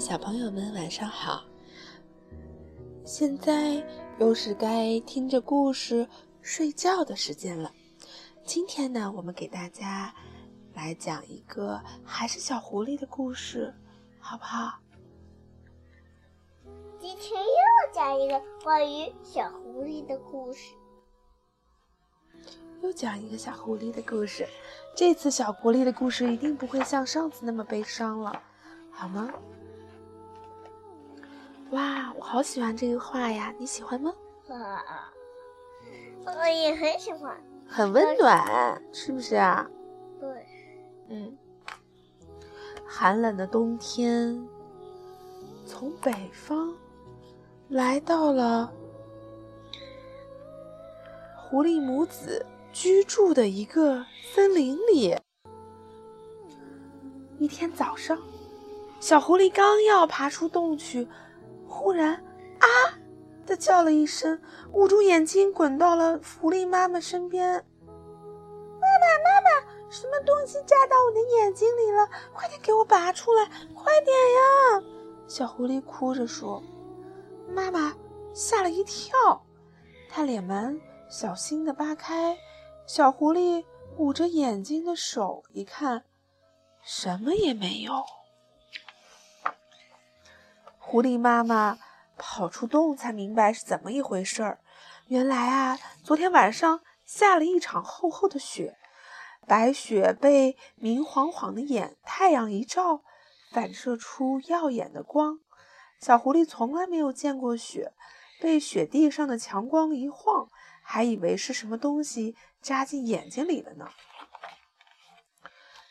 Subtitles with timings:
[0.00, 1.44] 小朋友们，晚上好！
[3.04, 3.82] 现在
[4.18, 6.06] 又是该听着故事
[6.42, 7.72] 睡觉的时间了。
[8.44, 10.14] 今天呢，我们给大家
[10.74, 13.74] 来讲一个还是小狐狸的故事，
[14.20, 14.78] 好不好？
[17.00, 20.74] 今天又讲一个关于小狐狸的故事。
[22.82, 24.46] 又讲一个小狐狸的故事。
[24.94, 28.42] 这次小狐狸的故事一定不会像上次那么悲伤了，
[28.90, 29.32] 好吗？
[31.70, 33.52] 哇，我好喜欢这个画呀！
[33.58, 34.12] 你喜欢吗？
[34.48, 35.12] 啊，
[36.24, 39.68] 我也很喜欢，很温暖，是不是啊？
[40.20, 40.46] 对，
[41.08, 41.36] 嗯。
[42.86, 44.46] 寒冷的冬天，
[45.66, 46.72] 从北方
[47.68, 48.72] 来到了
[51.36, 55.16] 狐狸母子居住的一个森林里。
[57.38, 58.16] 一天早上，
[59.00, 61.08] 小狐狸刚要爬出洞去。
[61.76, 62.14] 忽然，
[62.58, 62.66] 啊
[63.44, 64.40] 的叫了一声，
[64.72, 67.52] 捂住眼睛，滚到了狐狸妈妈身边。
[67.86, 72.08] 妈妈，妈妈，什么东西扎到我的眼睛里了？
[72.32, 73.44] 快点给我拔出来！
[73.74, 74.82] 快点呀！
[75.28, 76.62] 小狐狸哭着说。
[77.48, 77.94] 妈妈
[78.32, 79.14] 吓了一跳，
[80.08, 80.80] 她连忙
[81.10, 82.36] 小心地扒开
[82.86, 83.64] 小狐狸
[83.98, 86.04] 捂着眼睛的手，一看，
[86.82, 87.92] 什么也没有。
[90.96, 91.76] 狐狸妈妈
[92.16, 94.60] 跑出洞，才明白是怎么一回事儿。
[95.08, 98.78] 原来啊，昨天晚上下了一场厚厚的雪，
[99.46, 103.02] 白雪被明晃晃的眼太阳一照，
[103.52, 105.40] 反射出耀眼的光。
[106.00, 107.92] 小狐狸从来没有见过雪，
[108.40, 110.48] 被雪地上的强光一晃，
[110.82, 113.90] 还以为是什么东西扎进眼睛里了呢。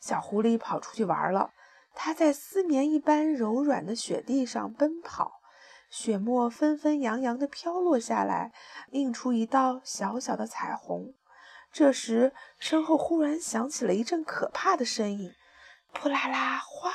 [0.00, 1.52] 小狐狸跑出去玩了。
[2.06, 5.40] 它在丝绵一般柔软的雪地上奔跑，
[5.90, 8.52] 雪沫纷纷扬扬地飘落下来，
[8.92, 11.16] 映出一道小小的彩虹。
[11.72, 15.34] 这时，身后忽然响起了一阵可怕的声音
[15.92, 16.92] ：“扑啦啦，哗！”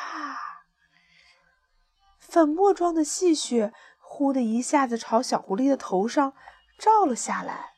[2.18, 6.34] 粉末状的细雪忽的一下子朝小狐狸的头上
[6.80, 7.72] 照了下来。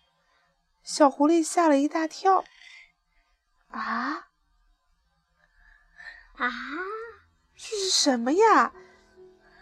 [0.84, 2.44] 小狐狸吓了一大跳
[3.74, 4.28] ：“啊！
[6.36, 6.52] 啊！”
[7.66, 8.74] 这是什么呀？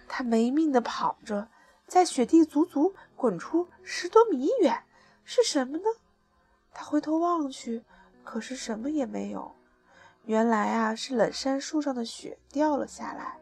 [0.07, 1.49] 他没命地跑着，
[1.85, 4.83] 在雪地足足滚出十多米远。
[5.23, 5.83] 是什么呢？
[6.73, 7.85] 他回头望去，
[8.23, 9.55] 可是什么也没有。
[10.23, 13.39] 原来啊，是冷杉树上的雪掉了下来，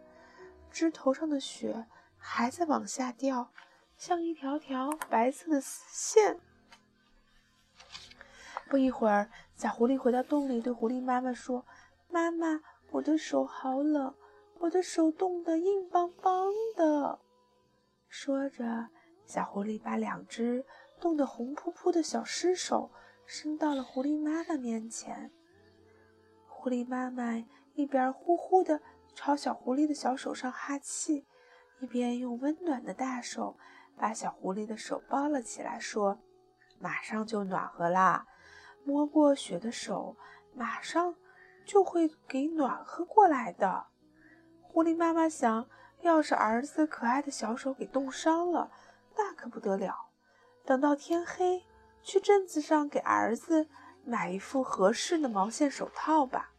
[0.70, 1.88] 枝头上的雪
[2.18, 3.54] 还在往下掉，
[3.96, 6.38] 像一条条白色的丝线。
[8.68, 11.66] 不一会儿，小狐狸回到洞里，对狐狸妈妈说
[12.12, 12.60] ：“妈妈，
[12.92, 14.14] 我的手好冷。”
[14.60, 17.20] 我的手冻得硬邦邦的。
[18.08, 18.90] 说着，
[19.26, 20.66] 小狐狸把两只
[21.00, 22.92] 冻得红扑扑的小尸手
[23.26, 25.32] 伸到了狐狸妈妈面前。
[26.48, 27.42] 狐狸妈妈
[27.74, 28.82] 一边呼呼地
[29.16, 31.26] 朝小狐狸的小手上哈气，
[31.80, 33.58] 一边用温暖的大手
[33.96, 36.20] 把小狐狸的手包了起来，说
[36.80, 38.28] ：“马上就暖和啦，
[38.84, 40.18] 摸过雪的手
[40.54, 41.16] 马上
[41.66, 43.88] 就会给暖和过来的。”
[44.80, 45.68] 狐狸妈妈想，
[46.04, 48.72] 要是儿子可爱的小手给冻伤了，
[49.18, 50.08] 那可不得了。
[50.64, 51.66] 等到天黑，
[52.02, 53.68] 去镇子上给儿子
[54.06, 56.54] 买一副合适的毛线手套吧。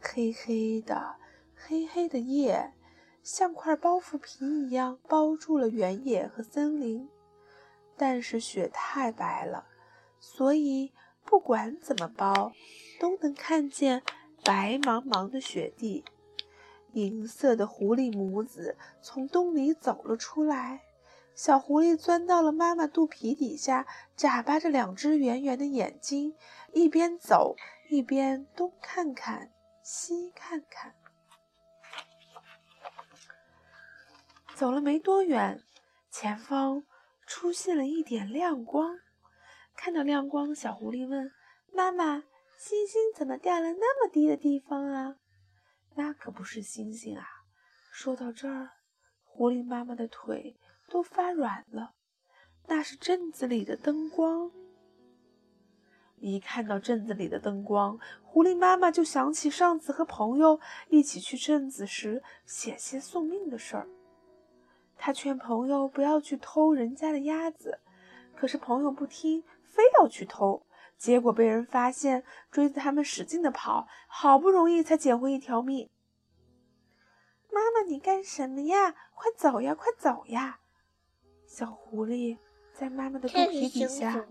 [0.00, 1.16] 黑黑的，
[1.56, 2.72] 黑黑的夜，
[3.24, 7.10] 像块包袱皮一样包住了原野和森林。
[7.96, 9.66] 但是雪太白了，
[10.20, 10.92] 所以
[11.24, 12.52] 不管怎么包，
[13.00, 14.04] 都能看见
[14.44, 16.04] 白茫茫的雪地。
[16.94, 20.82] 银色的狐狸母子从洞里走了出来，
[21.34, 23.86] 小狐狸钻到了妈妈肚皮底下，
[24.16, 26.34] 眨巴着两只圆圆的眼睛，
[26.72, 27.56] 一边走
[27.88, 29.50] 一边东看看
[29.82, 30.94] 西看看。
[34.54, 35.62] 走了没多远，
[36.10, 36.84] 前方
[37.26, 38.98] 出现了一点亮光。
[39.74, 41.32] 看到亮光，小狐狸问
[41.72, 42.24] 妈妈
[42.58, 45.16] ：“星星怎么掉了那么低的地方啊？”
[45.94, 47.26] 那可不是星星啊！
[47.92, 48.70] 说到这儿，
[49.24, 50.56] 狐狸妈妈的腿
[50.88, 51.94] 都发软了。
[52.66, 54.50] 那是镇子里的灯光。
[56.16, 63.88] 一看到镇子里的灯光，狐狸妈妈就想起上次和朋友一起去镇子时险些送命的事儿。
[64.96, 67.80] 她劝朋友不要去偷人家的鸭子，
[68.36, 70.66] 可是朋友不听，非要去偷。
[71.00, 75.88] 结果被人发现，追着他们使劲的跑，好不容易才捡回一条命。
[77.50, 78.94] 妈妈，你干什么呀？
[79.14, 80.60] 快走呀，快走呀！
[81.46, 82.36] 小狐狸
[82.74, 84.26] 在妈妈的肚皮底下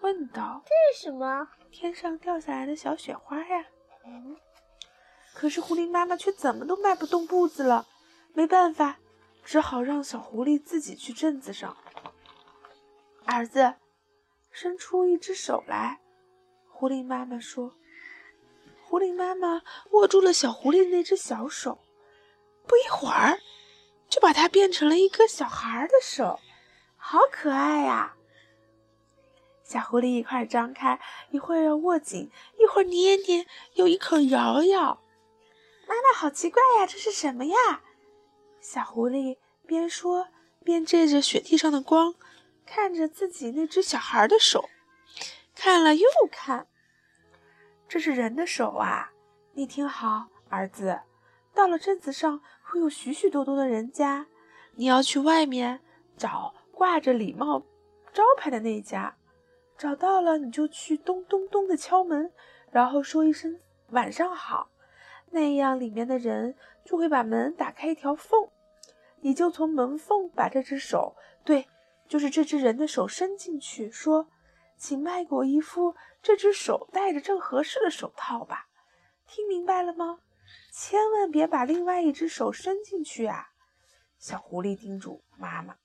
[0.00, 1.48] 问道：“这是什么？
[1.70, 3.64] 天上掉下来的小雪花呀？”
[4.04, 4.36] 嗯。
[5.32, 7.86] 可是狐狸妈妈却怎么都迈不动步子了，
[8.34, 8.98] 没办法，
[9.44, 11.76] 只好让小狐狸自己去镇子上。
[13.24, 13.74] 儿子，
[14.50, 16.00] 伸出一只手来。
[16.70, 17.74] 狐狸妈妈说
[18.84, 21.78] ：“狐狸妈妈握住了小狐狸那只小手，
[22.66, 23.40] 不一会儿，
[24.08, 26.38] 就把它变成了一个小孩的手，
[26.96, 28.14] 好可爱呀！”
[29.64, 30.98] 小狐狸一会儿张开，
[31.30, 35.02] 一会儿握紧，一会儿捏捏，又一口咬咬。
[35.86, 37.82] 妈妈，好奇怪呀，这是什么呀？
[38.60, 39.36] 小狐狸
[39.66, 40.28] 边说
[40.64, 42.14] 边借着雪地上的光，
[42.70, 44.68] 看着自己那只小孩的手。
[45.54, 46.66] 看了又看，
[47.88, 49.10] 这是人的手啊！
[49.54, 51.00] 你听好，儿子，
[51.54, 54.26] 到了镇子上会有许许多多的人家，
[54.74, 55.80] 你要去外面
[56.16, 57.62] 找挂着礼貌
[58.12, 59.16] 招牌的那家，
[59.76, 62.30] 找到了你就去咚咚咚的敲门，
[62.70, 63.58] 然后说一声
[63.90, 64.70] 晚上好，
[65.30, 66.54] 那样里面的人
[66.84, 68.48] 就会把门打开一条缝，
[69.22, 71.66] 你就从门缝把这只手，对，
[72.08, 74.28] 就是这只人的手伸进去，说。
[74.80, 78.68] 请卖给我一副这只手戴着正合适的手套吧，
[79.26, 80.20] 听明白了吗？
[80.72, 83.48] 千万别把另外一只手伸进去啊！
[84.20, 85.78] 小狐狸叮嘱妈妈。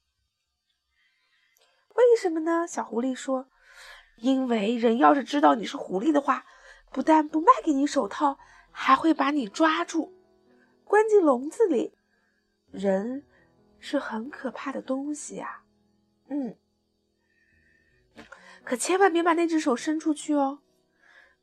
[1.96, 2.68] 为什么呢？
[2.68, 3.50] 小狐狸说
[4.18, 6.46] ：“因为人要是知道你是狐狸的话，
[6.92, 8.38] 不但不卖给你手套，
[8.70, 10.14] 还会把你抓住，
[10.84, 11.98] 关进笼子里。
[12.70, 13.26] 人
[13.80, 15.62] 是很可怕的东西呀。”
[16.34, 16.58] 嗯。
[18.64, 20.60] 可千万别把那只手伸出去哦。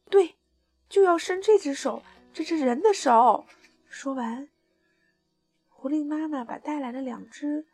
[0.09, 0.37] 对，
[0.89, 2.03] 就要伸这只手，
[2.33, 3.47] 这只人的手。
[3.89, 4.49] 说完，
[5.69, 7.67] 狐狸妈妈把带来的两只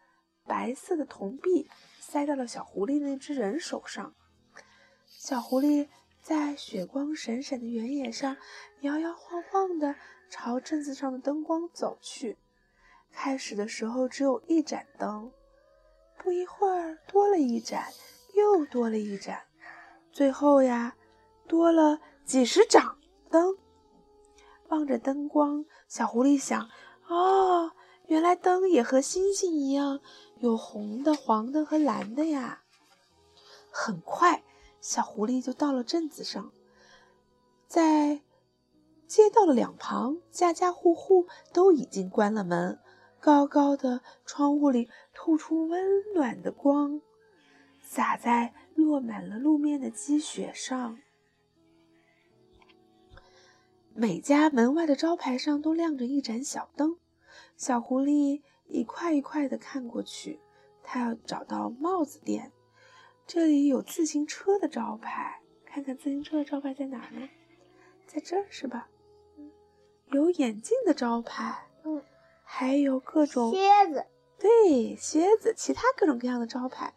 [0.45, 1.71] 白色的铜币
[2.01, 4.15] 塞到了小狐狸那只人手上。
[5.07, 5.89] 小狐狸
[6.21, 8.37] 在雪光闪闪的原野上
[8.81, 9.95] 摇摇晃晃地
[10.29, 12.37] 朝镇子上的灯光走去。
[13.13, 15.33] 开始的时候只有一盏灯，
[16.23, 17.85] 不一会儿多了一盏。
[18.35, 19.45] 又多了一盏，
[20.13, 20.95] 最后呀，
[21.49, 22.97] 多了几十盏
[23.31, 23.57] 灯。
[24.69, 26.69] 望着灯光，小狐狸想：
[27.09, 27.73] 哦，
[28.09, 30.01] 原来灯也和星星一样，
[30.41, 32.63] 有红的、黄的和蓝的呀。
[33.71, 34.45] 很快，
[34.83, 36.53] 小狐狸就到了镇子上，
[37.67, 38.21] 在
[39.07, 42.79] 街道的两旁，家家户户都已经关了门，
[43.27, 45.83] 高高的窗户里透出温
[46.15, 47.03] 暖的光。
[47.83, 51.01] 洒在落满了路面的积雪上，
[53.95, 56.99] 每家门外的招牌上都亮着一盏小灯。
[57.57, 60.39] 小狐狸一块一块的看过去，
[60.85, 62.53] 它要找到帽子店。
[63.27, 67.29] 这里有自行车的招牌，看看自行车的招牌在哪呢？
[68.07, 68.89] 在这儿是吧？
[70.13, 71.66] 有眼镜的招牌，
[72.49, 74.07] 还有各种蝎子。
[74.39, 76.95] 对，蝎子，其他各种各样的招牌，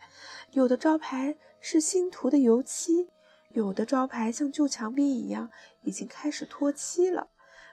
[0.51, 3.09] 有的招牌是新涂的油漆，
[3.49, 5.49] 有的招牌像旧墙壁一样
[5.81, 7.29] 已经开始脱漆了。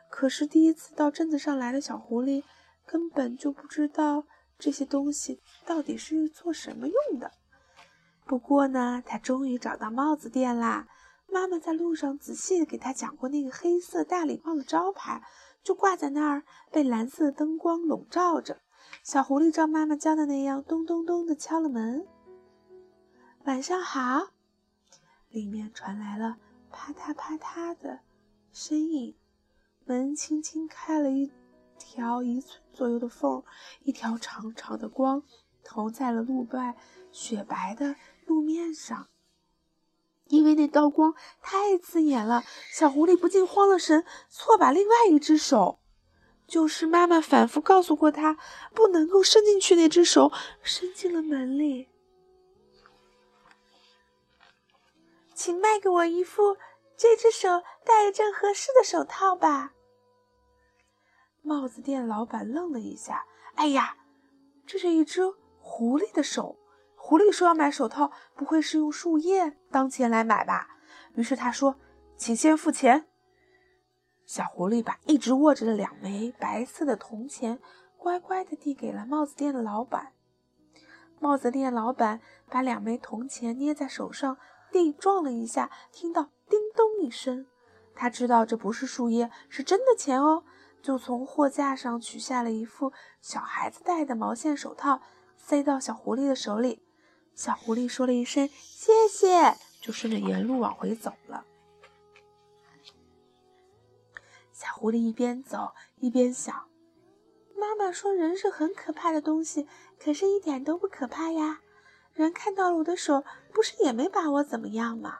[0.08, 2.44] 可是第一次到镇子上来的小狐狸
[2.86, 4.24] 根本就不知道
[4.58, 7.32] 这些东西到底是做什么用的。
[8.24, 10.88] 不过呢，他终于找到帽子店啦。
[11.28, 15.22] 妈妈在路上仔细的给他讲过那个黑色大礼帽的招牌，
[15.66, 18.60] 就挂在那儿，被蓝色的灯光笼罩着。
[19.02, 22.06] 小狐狸照妈妈教的那样，咚咚咚的敲了门。
[23.46, 24.28] 晚上好，
[25.28, 26.36] 里面传来了
[26.70, 27.98] 啪嗒啪嗒的
[28.52, 29.16] 声音。
[29.84, 31.32] 门轻轻开了一
[31.80, 33.42] 条一寸左右的缝，
[33.82, 35.24] 一条长长的光
[35.64, 36.76] 投在了路外
[37.10, 39.08] 雪白的路面上。
[40.28, 45.78] 因为那道光太刺眼了，小狐狸不禁慌了神，错把另外一只手。
[46.46, 48.36] 就是妈妈反复告诉过他，
[48.72, 50.30] 不能够伸进去那只手，
[50.62, 51.88] 伸进了门里。
[55.34, 56.56] 请卖给我一副
[56.96, 59.72] 这只手戴正合适的手套吧。
[61.42, 63.96] 帽子店老板愣了一下，哎呀，
[64.66, 65.22] 这是一只
[65.60, 66.56] 狐狸的手。
[67.08, 70.66] 狐狸说要买手套，不会是用树叶当钱来买吧？
[71.14, 71.76] 于是他说
[72.18, 73.06] ：“请先付钱。”
[74.26, 77.60] 小狐狸把一直握着的两枚白色的铜钱
[77.96, 80.14] 乖乖地递给了帽子店的老板。
[81.20, 82.20] 帽子店老板
[82.50, 84.36] 把两枚铜钱捏在手上，
[84.72, 87.46] 地撞了一下，听到叮咚一声，
[87.94, 90.42] 他知道这不是树叶，是真的钱哦，
[90.82, 95.00] 就从货架上取下了一副小孩子戴的毛线手套，
[95.36, 96.82] 塞到小狐狸的手里。
[97.36, 101.44] 小狐狸说了一声谢谢，就顺着原路往回走了。
[104.52, 106.66] 小狐狸一边走一边想
[107.54, 109.68] ：“妈妈说人是很可怕的东西，
[110.02, 111.60] 可是一点都不可怕呀。
[112.14, 115.18] 人看到了我的手，不是也没把我怎么样吗？”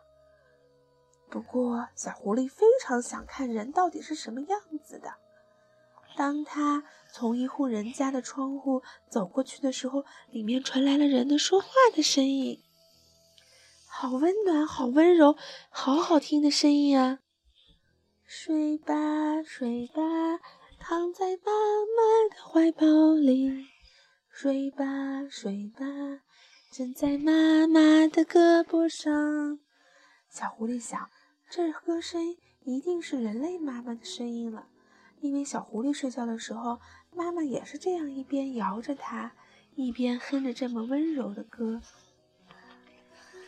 [1.29, 5.13] 不过，小狐狸非常想看人到底是什么样子的。
[6.17, 6.83] 当他
[7.19, 12.61] 从一户人家的窗户走过去的时候，里面传来了人的说话的声音，
[13.89, 15.35] 好温暖，好温柔，
[15.71, 17.21] 好好听的声音啊！
[18.27, 20.03] 睡吧，睡吧，
[20.79, 21.53] 躺在妈
[21.97, 23.65] 妈的怀抱里。
[24.29, 24.85] 睡吧，
[25.31, 25.87] 睡吧，
[26.71, 29.59] 枕在妈妈的胳膊上。
[30.29, 31.09] 小狐狸想，
[31.49, 34.69] 这歌声一定是人类妈妈的声音了，
[35.21, 36.79] 因为小狐狸睡觉的时候，
[37.17, 39.33] 妈妈也是这样一边摇着它，
[39.75, 41.81] 一边哼着这么温柔的歌。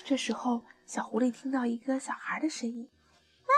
[0.05, 2.89] 这时候，小狐狸听到一个小孩的声音
[3.47, 3.53] ：“妈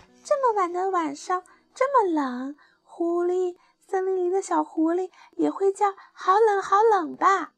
[0.00, 7.54] 妈，这么晚的晚上，这么冷，狐狸，森林里的小狐狸也会叫‘好冷，好冷’吧？”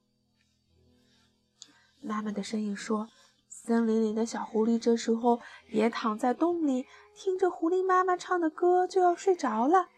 [2.03, 3.09] 妈妈的声音说。
[3.49, 9.89] 森林里的小狐狸这时候也躺在洞里，听着狐狸妈妈唱的歌，就要睡着了。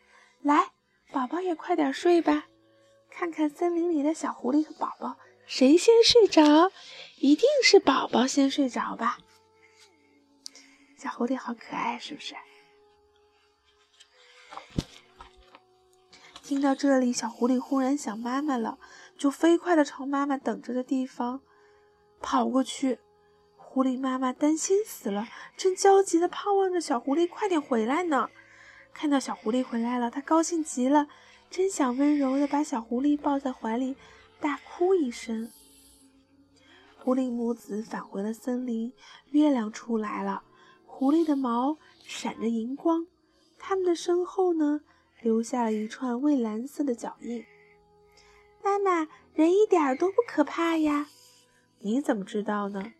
[0.40, 0.70] 来，
[1.12, 2.46] 宝宝也快点睡吧，
[3.10, 6.70] 看看森林里的小狐狸和宝宝谁先睡着？
[7.18, 9.18] 一定是宝宝先睡着吧。
[10.98, 12.34] 小狐狸好可爱，是不是？
[16.42, 18.78] 听到这里，小狐狸忽然想妈妈了，
[19.16, 21.40] 就飞快的朝妈妈等着的地方
[22.20, 22.98] 跑过去。
[23.56, 28.30] 狐狸妈妈担心死了，正焦急的盼望着小狐狸快点回来呢。
[28.96, 31.06] 看到小狐狸回来了，它高兴极了，
[31.50, 33.94] 真想温柔地把小狐狸抱在怀里，
[34.40, 35.50] 大哭一声。
[36.96, 38.90] 狐狸母子返回了森林，
[39.32, 40.42] 月亮出来了，
[40.86, 41.76] 狐狸的毛
[42.06, 43.06] 闪着银光，
[43.58, 44.80] 它们的身后呢，
[45.20, 47.44] 留下了一串蔚蓝色的脚印。
[48.64, 51.06] 妈妈，人一点都不可怕呀，
[51.80, 52.94] 你怎么知道呢？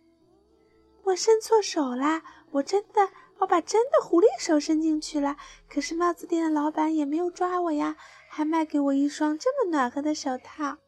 [1.04, 2.22] 我伸错手啦！
[2.50, 5.36] 我真的，我把真的狐狸手伸进去了。
[5.68, 7.96] 可是帽子店的老板也没有抓我呀，
[8.28, 10.78] 还卖给我一双这么暖和的手套。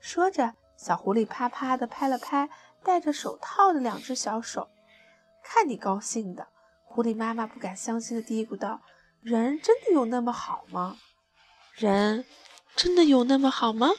[0.00, 2.48] 说着，小狐狸啪啪地拍了拍
[2.82, 4.68] 戴着手套的两只小手。
[5.42, 6.48] 看你高兴的！
[6.84, 8.80] 狐狸妈妈不敢相信地嘀咕道
[9.20, 10.96] ：“人真的有那么好吗？
[11.74, 12.24] 人
[12.76, 13.90] 真的有那么好吗？”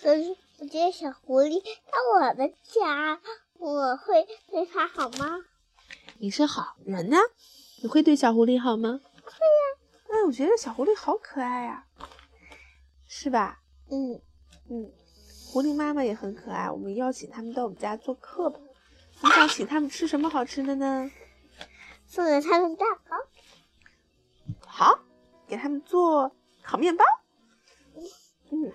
[0.00, 3.20] 可是我觉得小狐狸到我的家。
[3.58, 5.36] 我会对它好吗？
[6.16, 7.16] 你是好人呢，
[7.82, 9.00] 你会对小狐狸好吗？
[9.22, 9.78] 会呀。
[10.08, 11.86] 哎，我觉得小狐狸好可爱呀，
[13.06, 13.60] 是吧？
[13.90, 14.20] 嗯
[14.70, 14.90] 嗯，
[15.46, 18.58] 狐狸妈妈也很可爱，我们邀请他们到我们家做客吧。
[19.22, 21.10] 你想请他们吃什么好吃的呢？
[22.06, 23.16] 送给他们蛋糕。
[24.66, 24.98] 好，
[25.46, 27.04] 给他们做烤面包。
[28.50, 28.72] 嗯，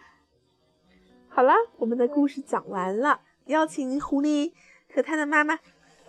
[1.27, 4.53] 好了，我们的故事讲完了，邀请狐狸。
[4.95, 5.57] 和他的妈妈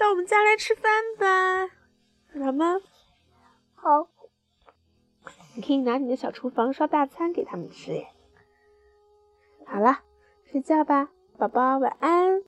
[0.04, 1.66] 到我们家来吃饭吧，
[2.38, 2.78] 好吗？
[3.74, 4.06] 好。
[5.56, 8.06] 你可以拿你的小厨房烧大餐给他们吃耶。
[9.64, 10.00] 好了，
[10.44, 11.08] 睡觉吧，
[11.38, 12.42] 宝宝晚安。